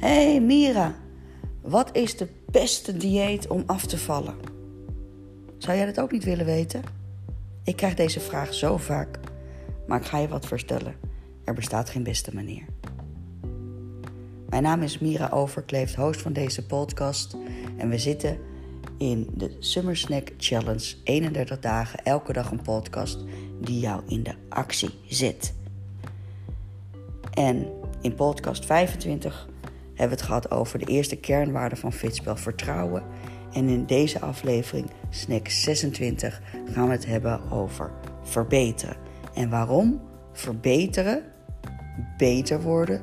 Hey 0.00 0.40
Mira, 0.40 0.94
wat 1.62 1.96
is 1.96 2.16
de 2.16 2.28
beste 2.50 2.96
dieet 2.96 3.48
om 3.48 3.62
af 3.66 3.86
te 3.86 3.98
vallen? 3.98 4.34
Zou 5.58 5.76
jij 5.76 5.86
dat 5.86 6.00
ook 6.00 6.12
niet 6.12 6.24
willen 6.24 6.44
weten? 6.44 6.82
Ik 7.64 7.76
krijg 7.76 7.94
deze 7.94 8.20
vraag 8.20 8.54
zo 8.54 8.76
vaak, 8.76 9.18
maar 9.86 10.00
ik 10.00 10.06
ga 10.06 10.18
je 10.18 10.28
wat 10.28 10.46
vertellen. 10.46 10.94
Er 11.44 11.54
bestaat 11.54 11.90
geen 11.90 12.02
beste 12.02 12.34
manier. 12.34 12.64
Mijn 14.48 14.62
naam 14.62 14.82
is 14.82 14.98
Mira 14.98 15.28
Overkleeft, 15.32 15.94
host 15.94 16.20
van 16.20 16.32
deze 16.32 16.66
podcast. 16.66 17.36
En 17.76 17.88
we 17.88 17.98
zitten 17.98 18.38
in 18.98 19.28
de 19.34 19.56
Summer 19.58 19.96
Snack 19.96 20.32
Challenge. 20.38 20.94
31 21.04 21.60
dagen, 21.60 22.04
elke 22.04 22.32
dag 22.32 22.50
een 22.50 22.62
podcast 22.62 23.24
die 23.60 23.80
jou 23.80 24.02
in 24.06 24.22
de 24.22 24.34
actie 24.48 24.90
zet. 25.08 25.54
En 27.30 27.66
in 28.00 28.14
podcast 28.14 28.66
25 28.66 29.48
hebben 30.00 30.18
we 30.18 30.24
het 30.24 30.32
gehad 30.32 30.50
over 30.50 30.78
de 30.78 30.84
eerste 30.84 31.16
kernwaarden 31.16 31.78
van 31.78 31.92
Fitspel 31.92 32.36
vertrouwen. 32.36 33.02
En 33.52 33.68
in 33.68 33.86
deze 33.86 34.20
aflevering, 34.20 34.90
snack 35.10 35.48
26, 35.48 36.40
gaan 36.64 36.86
we 36.86 36.92
het 36.92 37.06
hebben 37.06 37.50
over 37.50 37.90
verbeteren. 38.22 38.96
En 39.34 39.50
waarom 39.50 40.00
verbeteren, 40.32 41.22
beter 42.16 42.62
worden, 42.62 43.02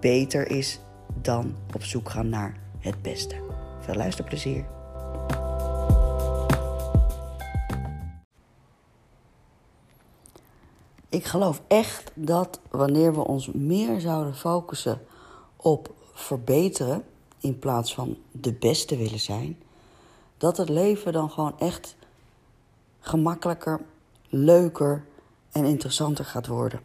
beter 0.00 0.50
is 0.50 0.80
dan 1.22 1.54
op 1.74 1.82
zoek 1.82 2.08
gaan 2.08 2.28
naar 2.28 2.56
het 2.78 3.02
beste. 3.02 3.34
Veel 3.80 3.94
luisterplezier. 3.94 4.64
Ik 11.08 11.24
geloof 11.24 11.62
echt 11.68 12.10
dat 12.14 12.60
wanneer 12.70 13.14
we 13.14 13.24
ons 13.24 13.52
meer 13.52 14.00
zouden 14.00 14.34
focussen 14.34 15.00
op 15.56 15.94
verbeteren 16.18 17.04
in 17.40 17.58
plaats 17.58 17.94
van 17.94 18.16
de 18.30 18.52
beste 18.52 18.96
willen 18.96 19.20
zijn, 19.20 19.62
dat 20.38 20.56
het 20.56 20.68
leven 20.68 21.12
dan 21.12 21.30
gewoon 21.30 21.58
echt 21.58 21.96
gemakkelijker, 23.00 23.80
leuker 24.28 25.06
en 25.52 25.64
interessanter 25.64 26.24
gaat 26.24 26.46
worden. 26.46 26.80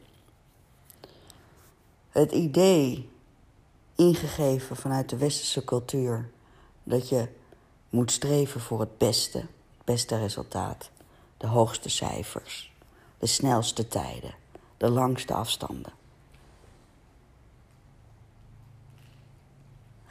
Het 2.09 2.31
idee, 2.31 3.09
ingegeven 3.95 4.75
vanuit 4.75 5.09
de 5.09 5.17
westerse 5.17 5.63
cultuur, 5.63 6.29
dat 6.83 7.09
je 7.09 7.27
moet 7.89 8.11
streven 8.11 8.61
voor 8.61 8.79
het 8.79 8.97
beste, 8.97 9.37
het 9.37 9.85
beste 9.85 10.17
resultaat, 10.17 10.89
de 11.37 11.47
hoogste 11.47 11.89
cijfers, 11.89 12.73
de 13.19 13.27
snelste 13.27 13.87
tijden, 13.87 14.33
de 14.77 14.89
langste 14.89 15.33
afstanden. 15.33 16.00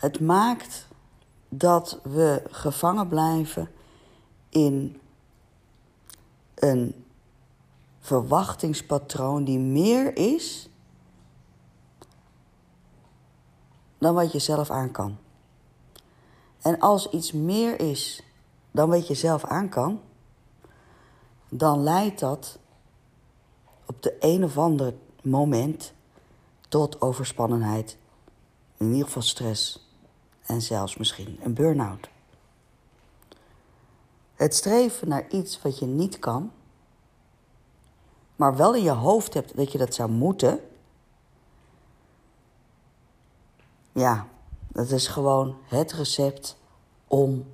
Het 0.01 0.21
maakt 0.21 0.87
dat 1.49 2.01
we 2.03 2.43
gevangen 2.51 3.09
blijven 3.09 3.71
in 4.49 5.01
een 6.55 7.05
verwachtingspatroon 7.99 9.45
die 9.45 9.59
meer 9.59 10.17
is 10.17 10.69
dan 13.99 14.15
wat 14.15 14.33
je 14.33 14.39
zelf 14.39 14.71
aan 14.71 14.91
kan. 14.91 15.17
En 16.61 16.79
als 16.79 17.11
iets 17.11 17.33
meer 17.33 17.81
is 17.81 18.23
dan 18.71 18.89
wat 18.89 19.07
je 19.07 19.15
zelf 19.15 19.45
aan 19.45 19.69
kan, 19.69 20.01
dan 21.49 21.83
leidt 21.83 22.21
dat 22.21 22.59
op 23.87 24.03
de 24.03 24.17
een 24.21 24.45
of 24.45 24.59
ander 24.59 24.95
moment 25.23 25.93
tot 26.69 27.01
overspannenheid, 27.01 27.97
in 28.77 28.91
ieder 28.91 29.07
geval 29.07 29.23
stress 29.23 29.90
en 30.51 30.63
zelfs 30.63 30.97
misschien 30.97 31.39
een 31.43 31.55
burn-out. 31.55 32.09
Het 34.35 34.55
streven 34.55 35.09
naar 35.09 35.29
iets 35.29 35.63
wat 35.63 35.79
je 35.79 35.87
niet 35.87 36.19
kan, 36.19 36.53
maar 38.37 38.57
wel 38.57 38.75
in 38.75 38.83
je 38.83 38.91
hoofd 38.91 39.35
hebt 39.35 39.57
dat 39.57 39.73
je 39.73 39.79
dat 39.79 39.95
zou 39.95 40.11
moeten, 40.11 40.61
ja, 43.93 44.29
dat 44.69 44.91
is 44.91 45.07
gewoon 45.07 45.57
het 45.65 45.93
recept 45.93 46.57
om 47.07 47.53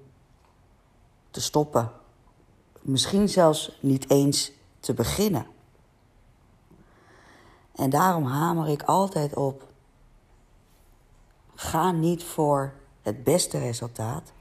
te 1.31 1.41
stoppen. 1.41 1.93
Misschien 2.81 3.29
zelfs 3.29 3.79
niet 3.81 4.11
eens 4.11 4.53
te 4.81 4.95
beginnen. 4.95 5.47
En 7.75 7.91
daarom 7.91 8.25
hamer 8.25 8.69
ik 8.69 8.83
altijd 8.83 9.35
op. 9.35 9.67
Ga 11.55 11.91
niet 11.91 12.25
voor 12.25 12.85
het 13.07 13.25
beste 13.25 13.59
resultaat. 13.59 14.33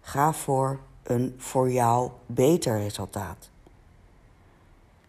Ga 0.00 0.32
voor 0.32 0.80
een 1.02 1.34
voor 1.38 1.70
jou 1.70 2.10
beter 2.26 2.78
resultaat. 2.78 3.50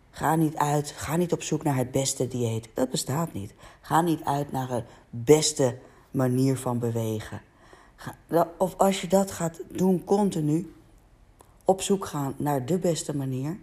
Ga 0.09 0.35
niet 0.35 0.56
uit, 0.56 0.91
ga 0.91 1.16
niet 1.16 1.34
op 1.34 1.41
zoek 1.41 1.63
naar 1.63 1.75
het 1.75 1.91
beste 1.91 2.28
dieet. 2.28 2.69
Dat 2.73 2.89
bestaat 2.89 3.34
niet. 3.34 3.53
Ga 3.81 4.01
niet 4.01 4.23
uit 4.23 4.51
naar 4.51 4.72
een 4.72 4.84
beste 5.09 5.78
manier 6.11 6.57
van 6.57 6.79
bewegen. 6.79 7.41
Of 8.57 8.78
als 8.78 9.01
je 9.01 9.07
dat 9.07 9.31
gaat 9.31 9.61
doen 9.69 10.03
continu, 10.03 10.73
op 11.66 11.81
zoek 11.81 12.05
gaan 12.05 12.34
naar 12.38 12.66
de 12.66 12.78
beste 12.78 13.16
manier, 13.16 13.57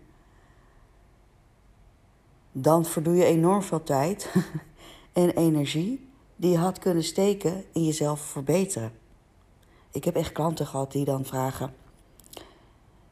dan 2.53 2.85
verdoe 2.85 3.15
je 3.15 3.25
enorm 3.25 3.63
veel 3.63 3.83
tijd 3.83 4.33
en 5.13 5.31
energie 5.31 6.09
die 6.37 6.51
je 6.51 6.59
had 6.59 6.79
kunnen 6.79 7.05
steken 7.05 7.65
in 7.73 7.85
jezelf 7.85 8.21
verbeteren. 8.21 9.01
Ik 9.93 10.05
heb 10.05 10.17
echt 10.17 10.33
klanten 10.33 10.67
gehad 10.67 10.93
die 10.93 11.05
dan 11.05 11.25
vragen: 11.25 11.75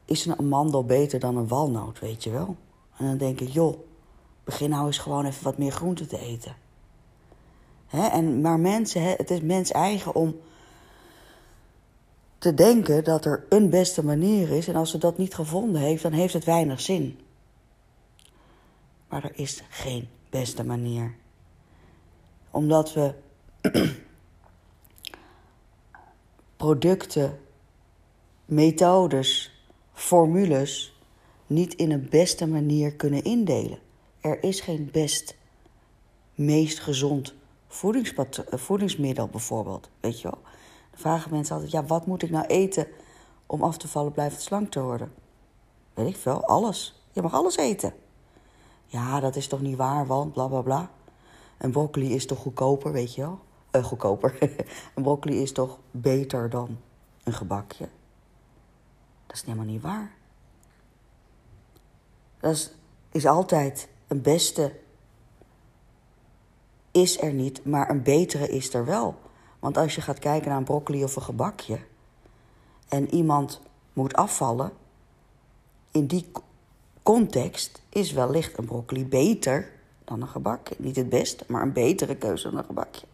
Is 0.05 0.25
een 0.25 0.39
amandel 0.39 0.85
beter 0.85 1.19
dan 1.19 1.37
een 1.37 1.47
walnoot, 1.47 1.99
weet 1.99 2.23
je 2.23 2.29
wel? 2.29 2.55
En 2.97 3.05
dan 3.05 3.17
denk 3.17 3.39
ik: 3.39 3.49
Joh, 3.49 3.77
begin 4.43 4.69
nou 4.69 4.85
eens 4.85 4.97
gewoon 4.97 5.25
even 5.25 5.43
wat 5.43 5.57
meer 5.57 5.71
groente 5.71 6.05
te 6.05 6.19
eten. 6.19 6.55
Hè? 7.87 8.07
En, 8.07 8.41
maar 8.41 8.59
mensen, 8.59 9.01
hè, 9.01 9.13
het 9.17 9.31
is 9.31 9.41
mens 9.41 9.71
eigen 9.71 10.15
om 10.15 10.39
te 12.37 12.53
denken 12.53 13.03
dat 13.03 13.25
er 13.25 13.45
een 13.49 13.69
beste 13.69 14.05
manier 14.05 14.49
is. 14.49 14.67
En 14.67 14.75
als 14.75 14.89
ze 14.89 14.97
dat 14.97 15.17
niet 15.17 15.35
gevonden 15.35 15.81
heeft, 15.81 16.03
dan 16.03 16.11
heeft 16.11 16.33
het 16.33 16.43
weinig 16.43 16.81
zin. 16.81 17.19
Maar 19.09 19.23
er 19.23 19.31
is 19.33 19.63
geen 19.69 20.07
beste 20.29 20.63
manier. 20.63 21.15
Omdat 22.51 22.93
we 22.93 23.13
producten, 26.61 27.39
methodes, 28.45 29.61
formules 29.93 31.01
niet 31.47 31.73
in 31.73 31.91
een 31.91 32.07
beste 32.09 32.47
manier 32.47 32.95
kunnen 32.95 33.23
indelen. 33.23 33.79
Er 34.19 34.43
is 34.43 34.59
geen 34.59 34.89
best, 34.91 35.35
meest 36.35 36.79
gezond 36.79 37.33
voedingsmiddel 38.49 39.27
bijvoorbeeld. 39.27 39.89
Weet 39.99 40.21
je 40.21 40.23
wel? 40.23 40.39
Dan 40.91 40.99
vragen 40.99 41.31
mensen 41.31 41.55
altijd: 41.55 41.71
ja, 41.71 41.85
wat 41.85 42.05
moet 42.05 42.23
ik 42.23 42.29
nou 42.29 42.45
eten 42.45 42.87
om 43.45 43.63
af 43.63 43.77
te 43.77 43.87
vallen, 43.87 44.11
blijvend 44.11 44.41
slank 44.41 44.71
te 44.71 44.81
worden? 44.81 45.13
Weet 45.93 46.07
ik 46.07 46.17
veel, 46.17 46.45
alles. 46.45 47.03
Je 47.11 47.21
mag 47.21 47.33
alles 47.33 47.57
eten. 47.57 47.93
Ja, 48.85 49.19
dat 49.19 49.35
is 49.35 49.47
toch 49.47 49.61
niet 49.61 49.77
waar, 49.77 50.07
want 50.07 50.33
bla 50.33 50.47
bla 50.47 50.61
bla. 50.61 50.91
En 51.57 51.71
broccoli 51.71 52.13
is 52.13 52.25
toch 52.25 52.39
goedkoper, 52.39 52.91
weet 52.91 53.15
je 53.15 53.21
wel? 53.21 53.39
Uh, 53.71 53.83
goedkoper. 53.83 54.37
een 54.95 55.03
broccoli 55.03 55.41
is 55.41 55.51
toch 55.51 55.79
beter 55.91 56.49
dan 56.49 56.77
een 57.23 57.33
gebakje? 57.33 57.87
Dat 59.27 59.35
is 59.35 59.41
helemaal 59.41 59.65
niet 59.65 59.81
waar. 59.81 60.11
Dat 62.39 62.51
is, 62.51 62.71
is 63.11 63.25
altijd 63.25 63.87
een 64.07 64.21
beste 64.21 64.79
is 66.91 67.21
er 67.21 67.33
niet, 67.33 67.65
maar 67.65 67.89
een 67.89 68.03
betere 68.03 68.49
is 68.49 68.73
er 68.73 68.85
wel. 68.85 69.15
Want 69.59 69.77
als 69.77 69.95
je 69.95 70.01
gaat 70.01 70.19
kijken 70.19 70.49
naar 70.49 70.57
een 70.57 70.63
broccoli 70.63 71.03
of 71.03 71.15
een 71.15 71.21
gebakje 71.21 71.79
en 72.87 73.13
iemand 73.13 73.61
moet 73.93 74.13
afvallen, 74.13 74.71
in 75.91 76.07
die 76.07 76.31
context 77.03 77.81
is 77.89 78.11
wellicht 78.11 78.57
een 78.57 78.65
broccoli 78.65 79.05
beter 79.05 79.71
dan 80.03 80.21
een 80.21 80.27
gebakje. 80.27 80.75
Niet 80.77 80.95
het 80.95 81.09
beste, 81.09 81.45
maar 81.47 81.61
een 81.61 81.73
betere 81.73 82.15
keuze 82.15 82.49
dan 82.49 82.57
een 82.57 82.65
gebakje. 82.65 83.05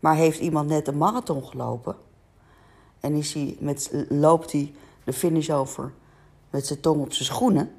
Maar 0.00 0.14
heeft 0.14 0.38
iemand 0.38 0.68
net 0.68 0.88
een 0.88 0.98
marathon 0.98 1.44
gelopen 1.44 1.96
en 3.00 3.14
is 3.14 3.32
hij 3.32 3.56
met, 3.60 4.06
loopt 4.08 4.52
hij 4.52 4.74
de 5.04 5.12
finish 5.12 5.50
over 5.50 5.92
met 6.50 6.66
zijn 6.66 6.80
tong 6.80 7.00
op 7.00 7.12
zijn 7.12 7.24
schoenen, 7.24 7.72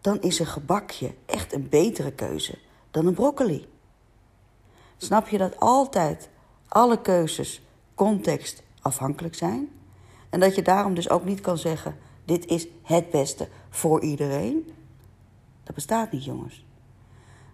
dan 0.00 0.20
is 0.20 0.38
een 0.38 0.46
gebakje 0.46 1.14
echt 1.26 1.52
een 1.52 1.68
betere 1.68 2.12
keuze 2.12 2.58
dan 2.90 3.06
een 3.06 3.14
broccoli. 3.14 3.66
Snap 4.96 5.28
je 5.28 5.38
dat 5.38 5.60
altijd 5.60 6.28
alle 6.68 7.00
keuzes 7.00 7.62
context 7.94 8.62
afhankelijk 8.80 9.34
zijn? 9.34 9.68
En 10.30 10.40
dat 10.40 10.54
je 10.54 10.62
daarom 10.62 10.94
dus 10.94 11.10
ook 11.10 11.24
niet 11.24 11.40
kan 11.40 11.58
zeggen: 11.58 11.96
dit 12.24 12.46
is 12.46 12.66
het 12.82 13.10
beste 13.10 13.48
voor 13.70 14.02
iedereen? 14.02 14.72
Dat 15.64 15.74
bestaat 15.74 16.12
niet, 16.12 16.24
jongens. 16.24 16.64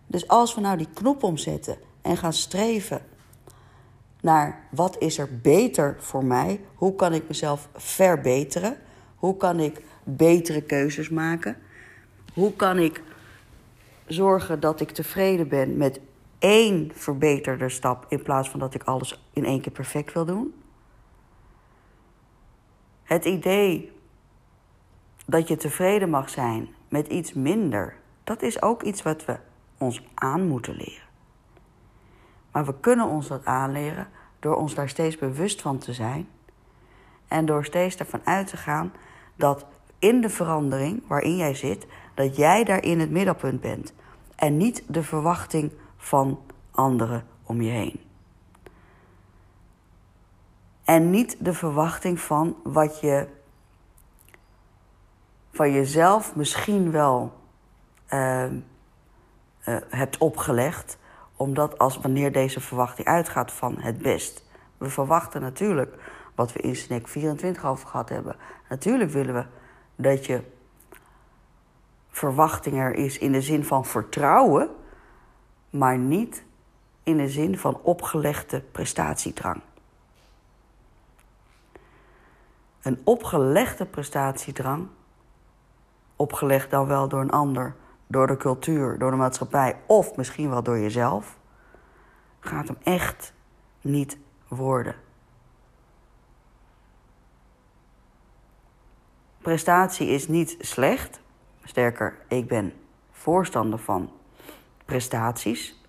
Dus 0.06 0.28
als 0.28 0.54
we 0.54 0.60
nou 0.60 0.76
die 0.76 0.88
knop 0.94 1.22
omzetten 1.22 1.78
en 2.02 2.16
gaan 2.16 2.32
streven 2.32 3.02
naar 4.22 4.60
wat 4.70 4.98
is 4.98 5.18
er 5.18 5.40
beter 5.42 5.96
voor 5.98 6.24
mij? 6.24 6.60
Hoe 6.74 6.94
kan 6.94 7.12
ik 7.12 7.28
mezelf 7.28 7.68
verbeteren? 7.74 8.76
Hoe 9.16 9.36
kan 9.36 9.60
ik 9.60 9.82
betere 10.04 10.62
keuzes 10.62 11.08
maken? 11.08 11.56
Hoe 12.34 12.52
kan 12.56 12.78
ik 12.78 13.02
zorgen 14.06 14.60
dat 14.60 14.80
ik 14.80 14.90
tevreden 14.90 15.48
ben 15.48 15.76
met 15.76 16.00
één 16.38 16.90
verbeterde 16.94 17.68
stap 17.68 18.06
in 18.08 18.22
plaats 18.22 18.50
van 18.50 18.60
dat 18.60 18.74
ik 18.74 18.82
alles 18.82 19.22
in 19.32 19.44
één 19.44 19.60
keer 19.60 19.72
perfect 19.72 20.12
wil 20.12 20.24
doen? 20.24 20.54
Het 23.02 23.24
idee 23.24 23.92
dat 25.26 25.48
je 25.48 25.56
tevreden 25.56 26.10
mag 26.10 26.30
zijn 26.30 26.68
met 26.88 27.06
iets 27.06 27.32
minder, 27.32 27.96
dat 28.24 28.42
is 28.42 28.62
ook 28.62 28.82
iets 28.82 29.02
wat 29.02 29.24
we 29.24 29.36
ons 29.78 30.02
aan 30.14 30.46
moeten 30.46 30.74
leren. 30.74 31.09
Maar 32.52 32.64
we 32.64 32.74
kunnen 32.80 33.06
ons 33.06 33.28
dat 33.28 33.44
aanleren 33.44 34.08
door 34.38 34.56
ons 34.56 34.74
daar 34.74 34.88
steeds 34.88 35.16
bewust 35.16 35.60
van 35.60 35.78
te 35.78 35.92
zijn 35.92 36.28
en 37.28 37.46
door 37.46 37.64
steeds 37.64 37.96
ervan 37.96 38.20
uit 38.24 38.46
te 38.46 38.56
gaan 38.56 38.92
dat 39.36 39.66
in 39.98 40.20
de 40.20 40.30
verandering 40.30 41.02
waarin 41.06 41.36
jij 41.36 41.54
zit, 41.54 41.86
dat 42.14 42.36
jij 42.36 42.64
daar 42.64 42.82
in 42.82 43.00
het 43.00 43.10
middelpunt 43.10 43.60
bent 43.60 43.92
en 44.36 44.56
niet 44.56 44.82
de 44.86 45.02
verwachting 45.02 45.72
van 45.96 46.40
anderen 46.70 47.24
om 47.42 47.62
je 47.62 47.70
heen. 47.70 48.00
En 50.84 51.10
niet 51.10 51.36
de 51.38 51.52
verwachting 51.52 52.20
van 52.20 52.56
wat 52.62 53.00
je 53.00 53.26
van 55.52 55.72
jezelf 55.72 56.36
misschien 56.36 56.90
wel 56.90 57.32
uh, 58.12 58.44
uh, 58.44 58.50
hebt 59.88 60.18
opgelegd. 60.18 60.98
Omdat 61.40 61.78
als 61.78 61.98
wanneer 61.98 62.32
deze 62.32 62.60
verwachting 62.60 63.06
uitgaat 63.06 63.52
van 63.52 63.76
het 63.78 63.98
best. 63.98 64.44
We 64.78 64.88
verwachten 64.88 65.40
natuurlijk 65.40 65.94
wat 66.34 66.52
we 66.52 66.60
in 66.60 66.76
SNEC 66.76 67.08
24 67.08 67.64
over 67.64 67.88
gehad 67.88 68.08
hebben. 68.08 68.36
Natuurlijk 68.68 69.10
willen 69.10 69.34
we 69.34 69.44
dat 69.96 70.26
je 70.26 70.42
verwachting 72.08 72.78
er 72.78 72.94
is 72.94 73.18
in 73.18 73.32
de 73.32 73.40
zin 73.40 73.64
van 73.64 73.84
vertrouwen, 73.84 74.70
maar 75.70 75.98
niet 75.98 76.44
in 77.02 77.16
de 77.16 77.28
zin 77.28 77.58
van 77.58 77.80
opgelegde 77.82 78.60
prestatiedrang. 78.60 79.60
Een 82.82 83.00
opgelegde 83.04 83.86
prestatiedrang, 83.86 84.88
opgelegd 86.16 86.70
dan 86.70 86.86
wel 86.86 87.08
door 87.08 87.20
een 87.20 87.30
ander, 87.30 87.74
door 88.10 88.26
de 88.26 88.36
cultuur, 88.36 88.98
door 88.98 89.10
de 89.10 89.16
maatschappij 89.16 89.80
of 89.86 90.16
misschien 90.16 90.50
wel 90.50 90.62
door 90.62 90.78
jezelf, 90.78 91.38
gaat 92.40 92.68
hem 92.68 92.76
echt 92.82 93.32
niet 93.80 94.18
worden. 94.48 94.94
Prestatie 99.38 100.08
is 100.08 100.28
niet 100.28 100.56
slecht. 100.58 101.20
Sterker, 101.64 102.18
ik 102.28 102.48
ben 102.48 102.72
voorstander 103.10 103.78
van 103.78 104.10
prestaties. 104.84 105.82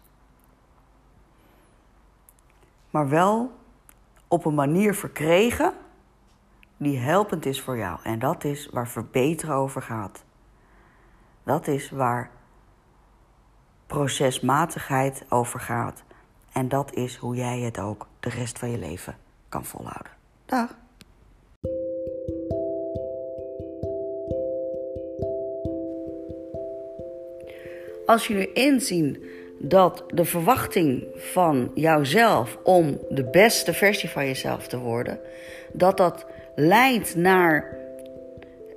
Maar 2.90 3.10
wel 3.10 3.52
op 4.28 4.46
een 4.46 4.56
manier 4.56 4.96
verkregen 4.96 5.74
die 6.78 6.98
helpend 6.98 7.46
is 7.46 7.62
voor 7.62 7.78
jou. 7.78 8.00
En 8.04 8.20
dat 8.20 8.44
is 8.44 8.70
waar 8.72 8.88
verbeteren 8.88 9.56
over 9.56 9.82
gaat. 9.82 10.24
Dat 11.44 11.68
is 11.68 11.90
waar 11.90 12.30
procesmatigheid 13.88 15.26
over 15.30 15.60
gaat. 15.60 16.04
En 16.52 16.68
dat 16.68 16.94
is 16.94 17.16
hoe 17.16 17.36
jij 17.36 17.60
het 17.60 17.80
ook 17.80 18.08
de 18.20 18.30
rest 18.30 18.60
van 18.60 18.72
je 18.72 18.78
leven 18.78 19.16
kan 19.50 19.66
volhouden. 19.66 20.12
Dag. 20.46 20.76
Als 28.06 28.30
nu 28.30 28.44
inzien 28.54 29.24
dat 29.60 30.04
de 30.08 30.26
verwachting 30.26 31.04
van 31.16 31.72
jouzelf 31.76 32.58
om 32.64 33.00
de 33.10 33.24
beste 33.24 33.74
versie 33.74 34.10
van 34.10 34.26
jezelf 34.26 34.68
te 34.68 34.78
worden, 34.78 35.20
dat 35.74 35.98
dat 35.98 36.26
leidt 36.56 37.16
naar 37.16 37.81